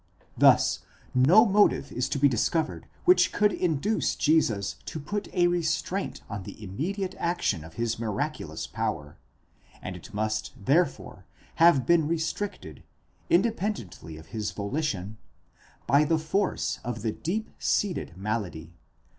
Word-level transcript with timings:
Thus 0.35 0.79
no 1.13 1.45
motive 1.45 1.91
is 1.91 2.09
to 2.09 2.17
be 2.17 2.27
discovered 2.27 2.87
which 3.05 3.31
could 3.31 3.51
induce 3.53 4.15
Jesus 4.15 4.77
to 4.85 4.99
put 4.99 5.31
a 5.31 5.45
restraint 5.45 6.21
on 6.27 6.41
the 6.41 6.63
immediate 6.63 7.13
action 7.19 7.63
of 7.63 7.75
his 7.75 7.99
miraculous 7.99 8.65
power, 8.65 9.19
and 9.79 9.95
it 9.95 10.11
must 10.11 10.53
therefore 10.59 11.27
have 11.57 11.85
been 11.85 12.07
restricted, 12.07 12.81
independently 13.29 14.17
of 14.17 14.29
his 14.33 14.49
volition, 14.49 15.19
by 15.85 16.03
the 16.03 16.17
force 16.17 16.79
of 16.83 17.03
the 17.03 17.11
deep 17.11 17.51
seated 17.59 18.17
malady. 18.17 18.73